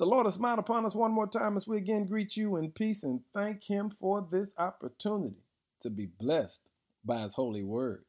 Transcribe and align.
The 0.00 0.06
Lord 0.06 0.24
has 0.24 0.36
smiled 0.36 0.58
upon 0.58 0.86
us 0.86 0.94
one 0.94 1.12
more 1.12 1.26
time 1.26 1.58
as 1.58 1.68
we 1.68 1.76
again 1.76 2.06
greet 2.06 2.34
you 2.34 2.56
in 2.56 2.70
peace 2.70 3.02
and 3.02 3.20
thank 3.34 3.62
Him 3.62 3.90
for 3.90 4.26
this 4.30 4.54
opportunity 4.56 5.44
to 5.80 5.90
be 5.90 6.06
blessed 6.06 6.62
by 7.04 7.20
His 7.20 7.34
holy 7.34 7.62
word. 7.62 8.06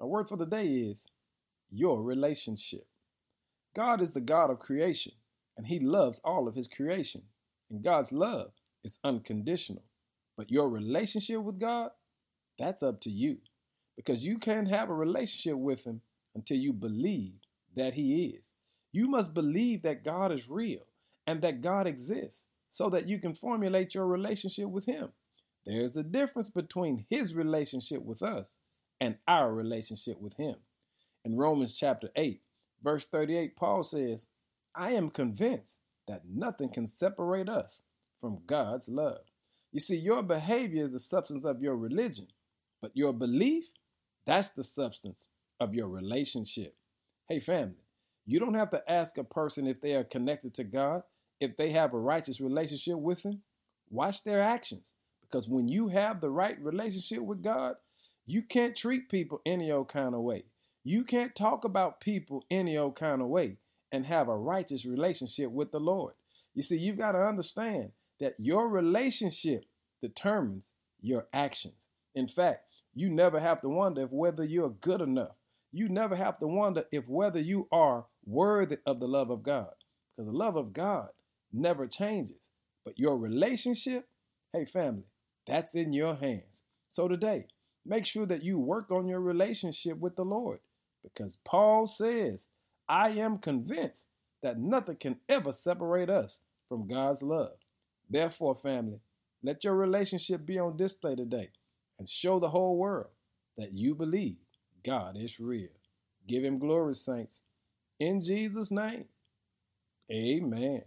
Our 0.00 0.08
word 0.08 0.28
for 0.28 0.36
the 0.36 0.44
day 0.44 0.66
is 0.66 1.06
your 1.70 2.02
relationship. 2.02 2.84
God 3.76 4.02
is 4.02 4.10
the 4.10 4.20
God 4.20 4.50
of 4.50 4.58
creation, 4.58 5.12
and 5.56 5.68
He 5.68 5.78
loves 5.78 6.20
all 6.24 6.48
of 6.48 6.56
His 6.56 6.66
creation. 6.66 7.22
And 7.70 7.84
God's 7.84 8.10
love 8.10 8.50
is 8.82 8.98
unconditional. 9.04 9.84
But 10.36 10.50
your 10.50 10.68
relationship 10.68 11.42
with 11.42 11.60
God, 11.60 11.92
that's 12.58 12.82
up 12.82 13.00
to 13.02 13.10
you. 13.10 13.36
Because 13.94 14.26
you 14.26 14.36
can't 14.38 14.66
have 14.66 14.90
a 14.90 14.94
relationship 14.94 15.56
with 15.56 15.84
Him 15.84 16.00
until 16.34 16.56
you 16.56 16.72
believe 16.72 17.34
that 17.76 17.94
He 17.94 18.34
is. 18.36 18.50
You 18.90 19.06
must 19.06 19.32
believe 19.32 19.82
that 19.82 20.02
God 20.02 20.32
is 20.32 20.50
real 20.50 20.80
and 21.30 21.42
that 21.42 21.62
God 21.62 21.86
exists 21.86 22.46
so 22.70 22.90
that 22.90 23.06
you 23.06 23.20
can 23.20 23.34
formulate 23.34 23.94
your 23.94 24.08
relationship 24.08 24.68
with 24.68 24.84
Him. 24.84 25.10
There's 25.64 25.96
a 25.96 26.02
difference 26.02 26.50
between 26.50 27.06
His 27.08 27.34
relationship 27.34 28.02
with 28.02 28.20
us 28.20 28.58
and 29.00 29.14
our 29.28 29.54
relationship 29.54 30.20
with 30.20 30.36
Him. 30.36 30.56
In 31.24 31.36
Romans 31.36 31.76
chapter 31.76 32.08
8, 32.16 32.40
verse 32.82 33.04
38, 33.04 33.54
Paul 33.54 33.84
says, 33.84 34.26
I 34.74 34.90
am 34.94 35.08
convinced 35.08 35.78
that 36.08 36.22
nothing 36.28 36.68
can 36.68 36.88
separate 36.88 37.48
us 37.48 37.82
from 38.20 38.40
God's 38.48 38.88
love. 38.88 39.20
You 39.70 39.78
see, 39.78 39.96
your 39.96 40.24
behavior 40.24 40.82
is 40.82 40.90
the 40.90 40.98
substance 40.98 41.44
of 41.44 41.62
your 41.62 41.76
religion, 41.76 42.26
but 42.82 42.90
your 42.94 43.12
belief, 43.12 43.66
that's 44.26 44.50
the 44.50 44.64
substance 44.64 45.28
of 45.60 45.76
your 45.76 45.86
relationship. 45.86 46.74
Hey, 47.28 47.38
family, 47.38 47.84
you 48.26 48.40
don't 48.40 48.54
have 48.54 48.70
to 48.70 48.82
ask 48.90 49.16
a 49.16 49.22
person 49.22 49.68
if 49.68 49.80
they 49.80 49.94
are 49.94 50.02
connected 50.02 50.54
to 50.54 50.64
God 50.64 51.04
if 51.40 51.56
they 51.56 51.70
have 51.70 51.94
a 51.94 51.98
righteous 51.98 52.40
relationship 52.40 52.98
with 52.98 53.22
Him, 53.22 53.42
watch 53.90 54.22
their 54.22 54.42
actions. 54.42 54.94
Because 55.22 55.48
when 55.48 55.68
you 55.68 55.88
have 55.88 56.20
the 56.20 56.30
right 56.30 56.60
relationship 56.60 57.20
with 57.20 57.42
God, 57.42 57.76
you 58.26 58.42
can't 58.42 58.76
treat 58.76 59.08
people 59.08 59.40
any 59.46 59.70
old 59.70 59.88
kind 59.88 60.14
of 60.14 60.20
way. 60.20 60.44
You 60.84 61.04
can't 61.04 61.34
talk 61.34 61.64
about 61.64 62.00
people 62.00 62.44
any 62.50 62.76
old 62.76 62.96
kind 62.96 63.20
of 63.20 63.28
way 63.28 63.56
and 63.92 64.06
have 64.06 64.28
a 64.28 64.36
righteous 64.36 64.84
relationship 64.84 65.50
with 65.50 65.72
the 65.72 65.80
Lord. 65.80 66.14
You 66.54 66.62
see, 66.62 66.78
you've 66.78 66.98
got 66.98 67.12
to 67.12 67.18
understand 67.18 67.90
that 68.18 68.34
your 68.38 68.68
relationship 68.68 69.64
determines 70.02 70.72
your 71.00 71.26
actions. 71.32 71.88
In 72.14 72.28
fact, 72.28 72.64
you 72.94 73.08
never 73.08 73.40
have 73.40 73.60
to 73.62 73.68
wonder 73.68 74.02
if 74.02 74.10
whether 74.10 74.44
you're 74.44 74.70
good 74.70 75.00
enough. 75.00 75.36
You 75.72 75.88
never 75.88 76.16
have 76.16 76.38
to 76.40 76.46
wonder 76.46 76.84
if 76.90 77.08
whether 77.08 77.38
you 77.38 77.68
are 77.70 78.06
worthy 78.26 78.78
of 78.86 79.00
the 79.00 79.06
love 79.06 79.30
of 79.30 79.42
God. 79.42 79.70
Because 80.16 80.30
the 80.30 80.36
love 80.36 80.56
of 80.56 80.72
God 80.72 81.08
never 81.52 81.86
changes. 81.86 82.50
But 82.84 82.98
your 82.98 83.18
relationship, 83.18 84.08
hey, 84.52 84.64
family, 84.64 85.04
that's 85.46 85.74
in 85.74 85.92
your 85.92 86.14
hands. 86.14 86.62
So 86.88 87.08
today, 87.08 87.46
make 87.84 88.06
sure 88.06 88.26
that 88.26 88.42
you 88.42 88.58
work 88.58 88.90
on 88.90 89.06
your 89.06 89.20
relationship 89.20 89.98
with 89.98 90.16
the 90.16 90.24
Lord 90.24 90.60
because 91.02 91.36
Paul 91.44 91.86
says, 91.86 92.46
I 92.88 93.10
am 93.10 93.38
convinced 93.38 94.06
that 94.42 94.58
nothing 94.58 94.96
can 94.96 95.16
ever 95.28 95.52
separate 95.52 96.10
us 96.10 96.40
from 96.68 96.88
God's 96.88 97.22
love. 97.22 97.52
Therefore, 98.08 98.56
family, 98.56 99.00
let 99.42 99.64
your 99.64 99.74
relationship 99.74 100.44
be 100.44 100.58
on 100.58 100.76
display 100.76 101.14
today 101.14 101.50
and 101.98 102.08
show 102.08 102.38
the 102.40 102.48
whole 102.48 102.76
world 102.76 103.10
that 103.56 103.72
you 103.72 103.94
believe 103.94 104.36
God 104.82 105.16
is 105.16 105.38
real. 105.38 105.68
Give 106.26 106.42
him 106.42 106.58
glory, 106.58 106.94
saints. 106.94 107.42
In 107.98 108.20
Jesus' 108.20 108.70
name, 108.70 109.04
amen. 110.10 110.82